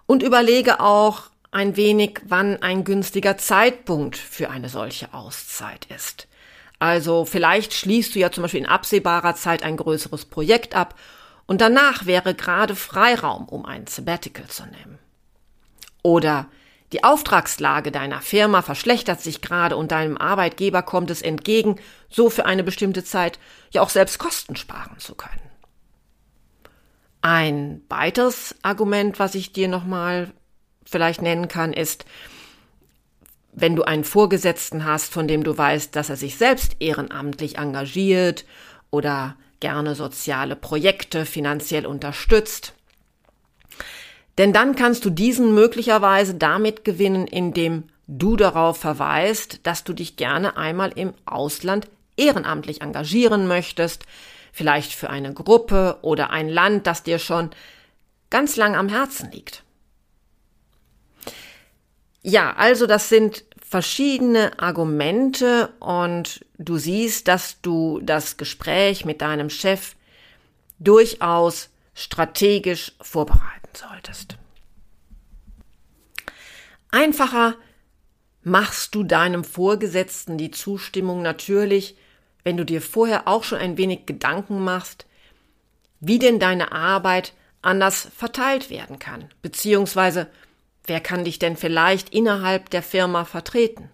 Und 0.06 0.24
überlege 0.24 0.80
auch 0.80 1.30
ein 1.52 1.76
wenig, 1.76 2.20
wann 2.24 2.60
ein 2.60 2.82
günstiger 2.82 3.38
Zeitpunkt 3.38 4.16
für 4.16 4.50
eine 4.50 4.68
solche 4.68 5.14
Auszeit 5.14 5.86
ist. 5.94 6.26
Also 6.80 7.24
vielleicht 7.24 7.72
schließt 7.72 8.16
du 8.16 8.18
ja 8.18 8.32
zum 8.32 8.42
Beispiel 8.42 8.60
in 8.60 8.66
absehbarer 8.66 9.36
Zeit 9.36 9.62
ein 9.62 9.76
größeres 9.76 10.24
Projekt 10.24 10.74
ab 10.74 10.98
und 11.46 11.60
danach 11.60 12.06
wäre 12.06 12.34
gerade 12.34 12.74
Freiraum, 12.74 13.48
um 13.48 13.64
ein 13.64 13.86
Sabbatical 13.86 14.48
zu 14.48 14.64
nehmen. 14.64 14.98
Oder 16.02 16.48
die 16.92 17.04
Auftragslage 17.04 17.90
deiner 17.90 18.20
Firma 18.20 18.60
verschlechtert 18.60 19.20
sich 19.20 19.40
gerade 19.40 19.76
und 19.76 19.92
deinem 19.92 20.18
Arbeitgeber 20.18 20.82
kommt 20.82 21.10
es 21.10 21.22
entgegen, 21.22 21.76
so 22.10 22.28
für 22.28 22.44
eine 22.44 22.62
bestimmte 22.62 23.02
Zeit 23.02 23.38
ja 23.70 23.80
auch 23.80 23.88
selbst 23.88 24.18
Kosten 24.18 24.56
sparen 24.56 24.98
zu 24.98 25.14
können. 25.14 25.40
Ein 27.22 27.82
weiteres 27.88 28.56
Argument, 28.62 29.18
was 29.18 29.34
ich 29.34 29.52
dir 29.52 29.68
nochmal 29.68 30.32
vielleicht 30.84 31.22
nennen 31.22 31.48
kann, 31.48 31.72
ist, 31.72 32.04
wenn 33.52 33.76
du 33.76 33.84
einen 33.84 34.04
Vorgesetzten 34.04 34.84
hast, 34.84 35.12
von 35.12 35.28
dem 35.28 35.44
du 35.44 35.56
weißt, 35.56 35.94
dass 35.94 36.10
er 36.10 36.16
sich 36.16 36.36
selbst 36.36 36.76
ehrenamtlich 36.80 37.58
engagiert 37.58 38.44
oder 38.90 39.36
gerne 39.60 39.94
soziale 39.94 40.56
Projekte 40.56 41.24
finanziell 41.24 41.86
unterstützt. 41.86 42.74
Denn 44.38 44.52
dann 44.52 44.74
kannst 44.74 45.04
du 45.04 45.10
diesen 45.10 45.54
möglicherweise 45.54 46.34
damit 46.34 46.84
gewinnen, 46.84 47.26
indem 47.26 47.84
du 48.06 48.36
darauf 48.36 48.78
verweist, 48.78 49.66
dass 49.66 49.84
du 49.84 49.92
dich 49.92 50.16
gerne 50.16 50.56
einmal 50.56 50.92
im 50.94 51.12
Ausland 51.26 51.88
ehrenamtlich 52.16 52.80
engagieren 52.80 53.46
möchtest, 53.46 54.04
vielleicht 54.52 54.92
für 54.92 55.10
eine 55.10 55.32
Gruppe 55.32 55.98
oder 56.02 56.30
ein 56.30 56.48
Land, 56.48 56.86
das 56.86 57.02
dir 57.02 57.18
schon 57.18 57.50
ganz 58.30 58.56
lang 58.56 58.74
am 58.74 58.88
Herzen 58.88 59.30
liegt. 59.30 59.62
Ja, 62.22 62.54
also 62.56 62.86
das 62.86 63.08
sind 63.08 63.44
verschiedene 63.60 64.58
Argumente 64.58 65.72
und 65.80 66.44
du 66.58 66.76
siehst, 66.76 67.28
dass 67.28 67.60
du 67.62 68.00
das 68.02 68.36
Gespräch 68.36 69.04
mit 69.04 69.22
deinem 69.22 69.50
Chef 69.50 69.96
durchaus 70.78 71.68
strategisch 71.94 72.92
vorbereiten 73.00 73.61
solltest. 73.76 74.36
Einfacher 76.90 77.54
machst 78.42 78.94
du 78.94 79.02
deinem 79.02 79.44
Vorgesetzten 79.44 80.38
die 80.38 80.50
Zustimmung 80.50 81.22
natürlich, 81.22 81.96
wenn 82.44 82.56
du 82.56 82.64
dir 82.64 82.82
vorher 82.82 83.28
auch 83.28 83.44
schon 83.44 83.58
ein 83.58 83.76
wenig 83.76 84.06
Gedanken 84.06 84.62
machst, 84.64 85.06
wie 86.00 86.18
denn 86.18 86.40
deine 86.40 86.72
Arbeit 86.72 87.32
anders 87.62 88.08
verteilt 88.16 88.70
werden 88.70 88.98
kann, 88.98 89.30
beziehungsweise 89.40 90.28
Wer 90.84 91.00
kann 91.00 91.24
dich 91.24 91.38
denn 91.38 91.56
vielleicht 91.56 92.10
innerhalb 92.10 92.70
der 92.70 92.82
Firma 92.82 93.24
vertreten? 93.24 93.88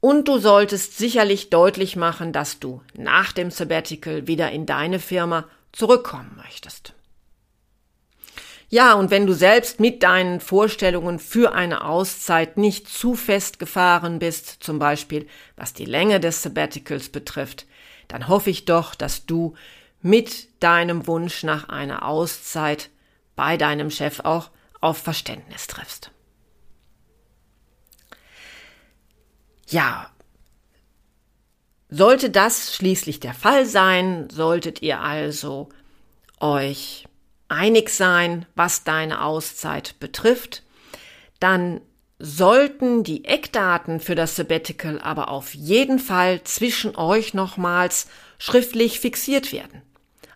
Und 0.00 0.28
du 0.28 0.38
solltest 0.38 0.98
sicherlich 0.98 1.50
deutlich 1.50 1.96
machen, 1.96 2.32
dass 2.32 2.58
du 2.58 2.82
nach 2.94 3.32
dem 3.32 3.50
Sabbatical 3.50 4.26
wieder 4.26 4.50
in 4.50 4.66
deine 4.66 4.98
Firma 4.98 5.48
zurückkommen 5.72 6.36
möchtest. 6.36 6.93
Ja, 8.68 8.94
und 8.94 9.10
wenn 9.10 9.26
du 9.26 9.34
selbst 9.34 9.78
mit 9.78 10.02
deinen 10.02 10.40
Vorstellungen 10.40 11.18
für 11.18 11.54
eine 11.54 11.84
Auszeit 11.84 12.56
nicht 12.56 12.88
zu 12.88 13.14
fest 13.14 13.58
gefahren 13.58 14.18
bist, 14.18 14.62
zum 14.62 14.78
Beispiel 14.78 15.26
was 15.56 15.74
die 15.74 15.84
Länge 15.84 16.18
des 16.18 16.42
Sabbaticals 16.42 17.08
betrifft, 17.10 17.66
dann 18.08 18.28
hoffe 18.28 18.50
ich 18.50 18.64
doch, 18.64 18.94
dass 18.94 19.26
du 19.26 19.54
mit 20.00 20.62
deinem 20.62 21.06
Wunsch 21.06 21.42
nach 21.42 21.68
einer 21.68 22.06
Auszeit 22.06 22.90
bei 23.36 23.56
deinem 23.56 23.90
Chef 23.90 24.20
auch 24.20 24.50
auf 24.80 24.98
Verständnis 24.98 25.66
triffst. 25.66 26.10
Ja, 29.68 30.10
sollte 31.88 32.28
das 32.28 32.74
schließlich 32.74 33.20
der 33.20 33.34
Fall 33.34 33.66
sein, 33.66 34.28
solltet 34.30 34.82
ihr 34.82 35.00
also 35.00 35.68
euch 36.40 37.06
einig 37.48 37.90
sein, 37.90 38.46
was 38.54 38.84
deine 38.84 39.22
Auszeit 39.22 39.98
betrifft, 40.00 40.62
dann 41.40 41.80
sollten 42.18 43.04
die 43.04 43.24
Eckdaten 43.24 44.00
für 44.00 44.14
das 44.14 44.36
Sabbatical 44.36 45.00
aber 45.00 45.28
auf 45.28 45.54
jeden 45.54 45.98
Fall 45.98 46.42
zwischen 46.44 46.96
euch 46.96 47.34
nochmals 47.34 48.08
schriftlich 48.38 49.00
fixiert 49.00 49.52
werden. 49.52 49.82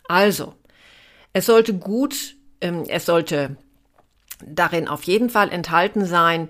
Also, 0.09 0.55
es 1.33 1.47
sollte 1.47 1.75
gut, 1.75 2.37
ähm, 2.61 2.85
es 2.88 3.07
sollte 3.07 3.57
darin 4.45 4.88
auf 4.88 5.05
jeden 5.05 5.31
Fall 5.31 5.50
enthalten 5.50 6.05
sein, 6.05 6.49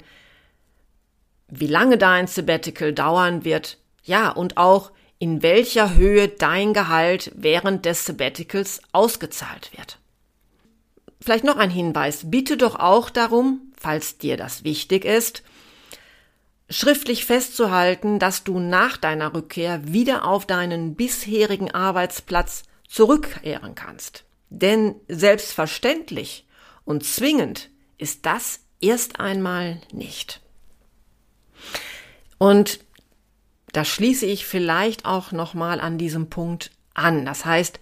wie 1.49 1.67
lange 1.67 1.99
dein 1.99 2.27
Sabbatical 2.27 2.93
dauern 2.93 3.45
wird, 3.45 3.79
ja, 4.05 4.31
und 4.31 4.57
auch 4.57 4.93
in 5.19 5.43
welcher 5.43 5.95
Höhe 5.95 6.29
dein 6.29 6.73
Gehalt 6.75 7.33
während 7.35 7.85
des 7.85 8.05
Sabbaticals 8.05 8.81
ausgezahlt 8.93 9.77
wird. 9.77 9.99
Vielleicht 11.21 11.45
noch 11.45 11.57
ein 11.57 11.71
Hinweis. 11.71 12.31
Bitte 12.31 12.57
doch 12.57 12.77
auch 12.77 13.11
darum, 13.11 13.73
falls 13.77 14.19
dir 14.19 14.37
das 14.37 14.65
wichtig 14.65 15.05
ist, 15.05 15.43
schriftlich 16.71 17.25
festzuhalten, 17.25 18.19
dass 18.19 18.45
du 18.45 18.59
nach 18.59 18.97
deiner 18.97 19.35
Rückkehr 19.35 19.93
wieder 19.93 20.25
auf 20.25 20.47
deinen 20.47 20.95
bisherigen 20.95 21.71
Arbeitsplatz 21.71 22.65
zurückkehren 22.87 23.75
kannst. 23.75 24.25
Denn 24.51 24.95
selbstverständlich 25.09 26.47
und 26.85 27.05
zwingend 27.05 27.71
ist 27.99 28.25
das 28.25 28.61
erst 28.81 29.21
einmal 29.21 29.81
nicht. 29.93 30.41
Und 32.39 32.81
da 33.73 33.85
schließe 33.85 34.25
ich 34.25 34.47
vielleicht 34.47 35.05
auch 35.05 35.33
nochmal 35.33 35.81
an 35.81 35.99
diesem 35.99 36.31
Punkt 36.31 36.71
an. 36.95 37.27
Das 37.27 37.45
heißt, 37.45 37.81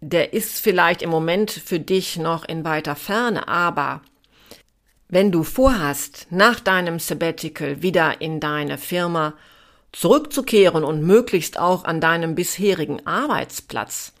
der 0.00 0.32
ist 0.32 0.58
vielleicht 0.60 1.02
im 1.02 1.10
Moment 1.10 1.50
für 1.50 1.80
dich 1.80 2.16
noch 2.16 2.44
in 2.44 2.64
weiter 2.64 2.96
Ferne, 2.96 3.48
aber 3.48 4.02
wenn 5.08 5.30
du 5.30 5.44
vorhast, 5.44 6.26
nach 6.30 6.58
deinem 6.60 6.98
Sabbatical 6.98 7.82
wieder 7.82 8.20
in 8.20 8.40
deine 8.40 8.76
Firma 8.76 9.34
zurückzukehren 9.92 10.84
und 10.84 11.02
möglichst 11.02 11.58
auch 11.58 11.84
an 11.84 12.00
deinem 12.00 12.34
bisherigen 12.34 13.06
Arbeitsplatz, 13.06 14.12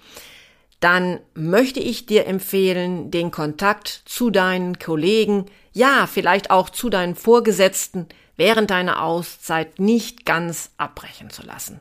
dann 0.80 1.20
möchte 1.34 1.80
ich 1.80 2.06
dir 2.06 2.26
empfehlen, 2.26 3.10
den 3.10 3.30
Kontakt 3.30 4.02
zu 4.04 4.30
deinen 4.30 4.78
Kollegen, 4.78 5.46
ja, 5.72 6.06
vielleicht 6.06 6.50
auch 6.50 6.70
zu 6.70 6.88
deinen 6.88 7.16
Vorgesetzten 7.16 8.06
während 8.36 8.70
deiner 8.70 9.02
Auszeit 9.02 9.78
nicht 9.80 10.24
ganz 10.24 10.70
abbrechen 10.76 11.30
zu 11.30 11.42
lassen. 11.42 11.80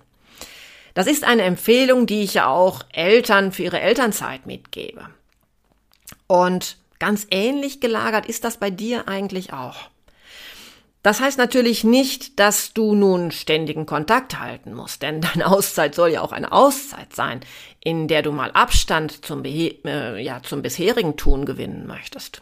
Das 0.96 1.08
ist 1.08 1.26
eine 1.26 1.44
Empfehlung, 1.44 2.08
die 2.08 2.24
ich 2.24 2.34
ja 2.36 2.48
auch 2.48 2.82
Eltern 2.92 3.52
für 3.52 3.64
ihre 3.64 3.82
Elternzeit 3.82 4.48
mitgebe. 4.48 5.10
Und 6.26 6.78
ganz 7.00 7.28
ähnlich 7.30 7.82
gelagert 7.82 8.26
ist 8.26 8.46
das 8.46 8.58
bei 8.58 8.72
dir 8.72 9.08
eigentlich 9.08 9.54
auch. 9.54 9.90
Das 11.04 11.20
heißt 11.20 11.38
natürlich 11.38 11.84
nicht, 11.84 12.40
dass 12.40 12.74
du 12.74 12.96
nun 12.96 13.30
ständigen 13.30 13.86
Kontakt 13.86 14.40
halten 14.40 14.74
musst, 14.74 15.04
denn 15.04 15.22
deine 15.22 15.48
Auszeit 15.48 15.94
soll 15.94 16.10
ja 16.10 16.22
auch 16.22 16.32
eine 16.32 16.52
Auszeit 16.52 17.14
sein, 17.14 17.42
in 17.82 18.08
der 18.08 18.24
du 18.24 18.32
mal 18.32 18.52
Abstand 18.52 19.24
zum, 19.24 19.44
äh, 19.46 20.20
ja, 20.20 20.42
zum 20.42 20.62
bisherigen 20.62 21.18
Tun 21.18 21.46
gewinnen 21.46 21.86
möchtest. 21.86 22.42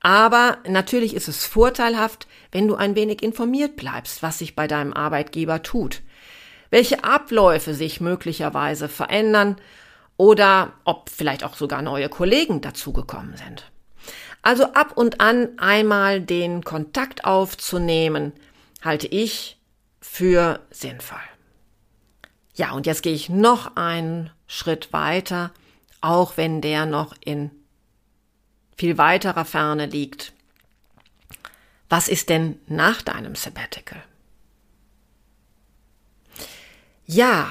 Aber 0.00 0.58
natürlich 0.66 1.14
ist 1.14 1.28
es 1.28 1.44
vorteilhaft, 1.44 2.26
wenn 2.52 2.66
du 2.66 2.74
ein 2.74 2.94
wenig 2.94 3.22
informiert 3.22 3.76
bleibst, 3.76 4.22
was 4.22 4.38
sich 4.38 4.56
bei 4.56 4.66
deinem 4.66 4.94
Arbeitgeber 4.94 5.62
tut, 5.62 6.00
welche 6.70 7.04
Abläufe 7.04 7.74
sich 7.74 8.00
möglicherweise 8.00 8.88
verändern 8.88 9.56
oder 10.16 10.72
ob 10.84 11.10
vielleicht 11.10 11.44
auch 11.44 11.54
sogar 11.56 11.82
neue 11.82 12.08
Kollegen 12.08 12.60
dazugekommen 12.60 13.36
sind. 13.36 13.70
Also 14.42 14.72
ab 14.72 14.96
und 14.96 15.20
an 15.20 15.58
einmal 15.58 16.20
den 16.20 16.64
Kontakt 16.64 17.24
aufzunehmen, 17.24 18.32
halte 18.82 19.06
ich 19.06 19.58
für 20.00 20.60
sinnvoll. 20.70 21.18
Ja, 22.54 22.72
und 22.72 22.86
jetzt 22.86 23.02
gehe 23.02 23.14
ich 23.14 23.28
noch 23.28 23.76
einen 23.76 24.30
Schritt 24.46 24.92
weiter, 24.92 25.52
auch 26.00 26.36
wenn 26.36 26.60
der 26.60 26.86
noch 26.86 27.14
in 27.24 27.50
viel 28.76 28.96
weiterer 28.98 29.44
Ferne 29.44 29.86
liegt. 29.86 30.32
Was 31.88 32.08
ist 32.08 32.28
denn 32.28 32.58
nach 32.66 33.02
deinem 33.02 33.34
Sabbatical? 33.34 34.02
Ja, 37.12 37.50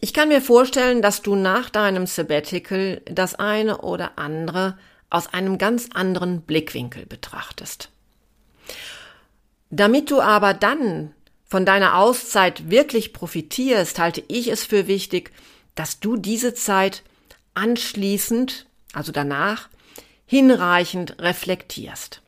ich 0.00 0.12
kann 0.12 0.26
mir 0.26 0.42
vorstellen, 0.42 1.02
dass 1.02 1.22
du 1.22 1.36
nach 1.36 1.70
deinem 1.70 2.08
Sabbatical 2.08 3.00
das 3.04 3.36
eine 3.36 3.82
oder 3.82 4.18
andere 4.18 4.76
aus 5.08 5.32
einem 5.32 5.56
ganz 5.56 5.90
anderen 5.94 6.42
Blickwinkel 6.42 7.06
betrachtest. 7.06 7.90
Damit 9.70 10.10
du 10.10 10.20
aber 10.20 10.52
dann 10.52 11.14
von 11.44 11.64
deiner 11.64 11.96
Auszeit 11.96 12.70
wirklich 12.70 13.12
profitierst, 13.12 14.00
halte 14.00 14.24
ich 14.26 14.48
es 14.48 14.64
für 14.64 14.88
wichtig, 14.88 15.30
dass 15.76 16.00
du 16.00 16.16
diese 16.16 16.52
Zeit 16.52 17.04
anschließend, 17.54 18.66
also 18.94 19.12
danach, 19.12 19.68
hinreichend 20.26 21.20
reflektierst. 21.20 22.20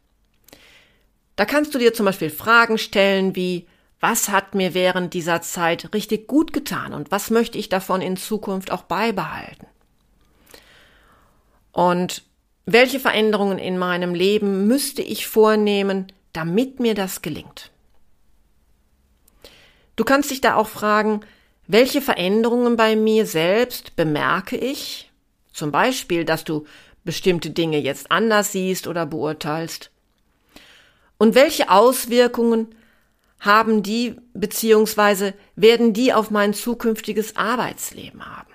Da 1.34 1.46
kannst 1.46 1.74
du 1.74 1.80
dir 1.80 1.94
zum 1.94 2.06
Beispiel 2.06 2.30
Fragen 2.30 2.78
stellen 2.78 3.34
wie, 3.34 3.66
was 4.04 4.28
hat 4.28 4.54
mir 4.54 4.74
während 4.74 5.14
dieser 5.14 5.40
Zeit 5.40 5.94
richtig 5.94 6.28
gut 6.28 6.52
getan 6.52 6.92
und 6.92 7.10
was 7.10 7.30
möchte 7.30 7.56
ich 7.56 7.70
davon 7.70 8.02
in 8.02 8.18
Zukunft 8.18 8.70
auch 8.70 8.82
beibehalten? 8.82 9.66
Und 11.72 12.22
welche 12.66 13.00
Veränderungen 13.00 13.58
in 13.58 13.78
meinem 13.78 14.14
Leben 14.14 14.66
müsste 14.66 15.00
ich 15.00 15.26
vornehmen, 15.26 16.12
damit 16.34 16.80
mir 16.80 16.94
das 16.94 17.22
gelingt? 17.22 17.70
Du 19.96 20.04
kannst 20.04 20.30
dich 20.30 20.42
da 20.42 20.56
auch 20.56 20.68
fragen, 20.68 21.20
welche 21.66 22.02
Veränderungen 22.02 22.76
bei 22.76 22.96
mir 22.96 23.24
selbst 23.24 23.96
bemerke 23.96 24.58
ich? 24.58 25.10
Zum 25.50 25.72
Beispiel, 25.72 26.26
dass 26.26 26.44
du 26.44 26.66
bestimmte 27.04 27.48
Dinge 27.48 27.78
jetzt 27.78 28.10
anders 28.10 28.52
siehst 28.52 28.86
oder 28.86 29.06
beurteilst? 29.06 29.90
Und 31.16 31.34
welche 31.34 31.70
Auswirkungen 31.70 32.74
haben 33.44 33.82
die 33.82 34.16
beziehungsweise 34.32 35.34
werden 35.54 35.92
die 35.92 36.12
auf 36.12 36.30
mein 36.30 36.54
zukünftiges 36.54 37.36
Arbeitsleben 37.36 38.24
haben? 38.24 38.52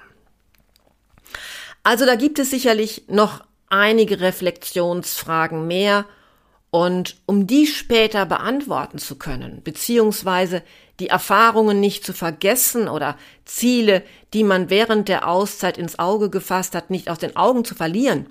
Also 1.84 2.06
da 2.06 2.15
gibt 2.15 2.39
es 2.39 2.49
sicherlich 2.49 3.04
noch 3.08 3.43
einige 3.69 4.19
Reflexionsfragen 4.19 5.67
mehr 5.67 6.06
und 6.71 7.17
um 7.25 7.47
die 7.47 7.67
später 7.67 8.25
beantworten 8.25 8.99
zu 8.99 9.17
können, 9.17 9.62
beziehungsweise 9.63 10.62
die 10.99 11.08
Erfahrungen 11.08 11.80
nicht 11.80 12.06
zu 12.06 12.13
vergessen 12.13 12.88
oder 12.88 13.17
Ziele, 13.45 14.04
die 14.34 14.43
man 14.43 14.69
während 14.69 15.08
der 15.08 15.28
Auszeit 15.28 15.78
ins 15.78 15.97
Auge 15.97 16.30
gefasst 16.30 16.75
hat, 16.75 16.89
nicht 16.89 17.10
aus 17.10 17.19
den 17.19 17.36
Augen 17.36 17.63
zu 17.63 17.73
verlieren, 17.73 18.28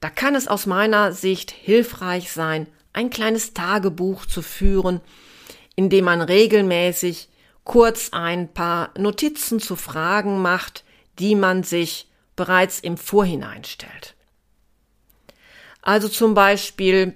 da 0.00 0.10
kann 0.10 0.34
es 0.34 0.46
aus 0.46 0.66
meiner 0.66 1.12
Sicht 1.12 1.50
hilfreich 1.50 2.30
sein, 2.30 2.68
ein 2.92 3.10
kleines 3.10 3.54
Tagebuch 3.54 4.26
zu 4.26 4.42
führen, 4.42 5.00
in 5.78 5.90
dem 5.90 6.06
man 6.06 6.20
regelmäßig 6.20 7.28
kurz 7.62 8.08
ein 8.10 8.52
paar 8.52 8.90
Notizen 8.98 9.60
zu 9.60 9.76
Fragen 9.76 10.42
macht, 10.42 10.82
die 11.20 11.36
man 11.36 11.62
sich 11.62 12.10
bereits 12.34 12.80
im 12.80 12.96
Vorhinein 12.96 13.62
stellt. 13.62 14.16
Also 15.80 16.08
zum 16.08 16.34
Beispiel 16.34 17.14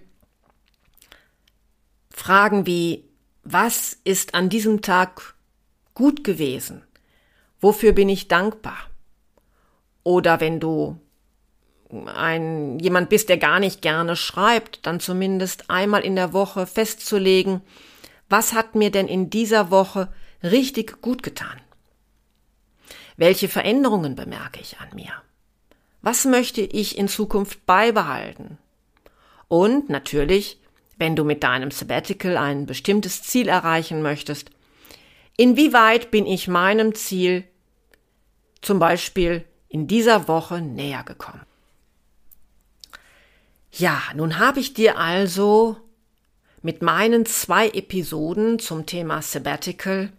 Fragen 2.08 2.64
wie, 2.64 3.02
was 3.42 3.98
ist 4.04 4.36
an 4.36 4.48
diesem 4.48 4.80
Tag 4.80 5.34
gut 5.94 6.22
gewesen? 6.22 6.84
Wofür 7.60 7.90
bin 7.90 8.08
ich 8.08 8.28
dankbar? 8.28 8.78
Oder 10.04 10.38
wenn 10.38 10.60
du 10.60 11.00
ein, 12.06 12.78
jemand 12.78 13.08
bist, 13.08 13.28
der 13.28 13.38
gar 13.38 13.58
nicht 13.58 13.82
gerne 13.82 14.14
schreibt, 14.14 14.86
dann 14.86 15.00
zumindest 15.00 15.68
einmal 15.68 16.02
in 16.02 16.14
der 16.14 16.32
Woche 16.32 16.68
festzulegen, 16.68 17.60
was 18.32 18.54
hat 18.54 18.74
mir 18.74 18.90
denn 18.90 19.08
in 19.08 19.28
dieser 19.28 19.70
Woche 19.70 20.12
richtig 20.42 21.02
gut 21.02 21.22
getan? 21.22 21.60
Welche 23.18 23.46
Veränderungen 23.46 24.16
bemerke 24.16 24.58
ich 24.58 24.80
an 24.80 24.88
mir? 24.94 25.12
Was 26.00 26.24
möchte 26.24 26.62
ich 26.62 26.96
in 26.96 27.08
Zukunft 27.08 27.66
beibehalten? 27.66 28.56
Und 29.48 29.90
natürlich, 29.90 30.58
wenn 30.96 31.14
du 31.14 31.24
mit 31.24 31.42
deinem 31.42 31.70
Sabbatical 31.70 32.38
ein 32.38 32.64
bestimmtes 32.64 33.22
Ziel 33.22 33.48
erreichen 33.48 34.00
möchtest, 34.00 34.50
inwieweit 35.36 36.10
bin 36.10 36.24
ich 36.24 36.48
meinem 36.48 36.94
Ziel 36.94 37.44
zum 38.62 38.78
Beispiel 38.78 39.44
in 39.68 39.86
dieser 39.86 40.26
Woche 40.26 40.62
näher 40.62 41.02
gekommen? 41.02 41.42
Ja, 43.72 44.00
nun 44.14 44.38
habe 44.38 44.60
ich 44.60 44.72
dir 44.72 44.96
also 44.96 45.76
mit 46.62 46.82
meinen 46.82 47.26
zwei 47.26 47.68
Episoden 47.68 48.58
zum 48.58 48.86
Thema 48.86 49.20
Sabbatical 49.22 50.12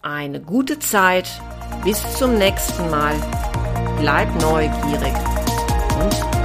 eine 0.02 0.42
gute 0.42 0.80
Zeit. 0.80 1.30
Bis 1.84 2.02
zum 2.18 2.38
nächsten 2.38 2.90
Mal. 2.90 3.16
Bleib 4.00 4.34
neugierig 4.42 5.14
und 6.00 6.41